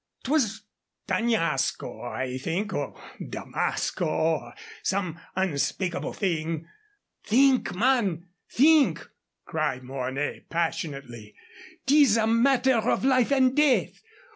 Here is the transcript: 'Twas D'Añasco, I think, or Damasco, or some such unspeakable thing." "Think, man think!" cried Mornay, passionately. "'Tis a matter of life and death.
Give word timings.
'Twas 0.23 0.63
D'Añasco, 1.05 2.01
I 2.03 2.39
think, 2.39 2.73
or 2.73 2.99
Damasco, 3.19 4.07
or 4.07 4.53
some 4.81 5.13
such 5.13 5.31
unspeakable 5.49 6.13
thing." 6.13 6.65
"Think, 7.23 7.75
man 7.75 8.25
think!" 8.49 9.07
cried 9.45 9.83
Mornay, 9.83 10.45
passionately. 10.49 11.35
"'Tis 11.85 12.17
a 12.17 12.25
matter 12.25 12.77
of 12.79 13.05
life 13.05 13.31
and 13.31 13.55
death. 13.55 14.01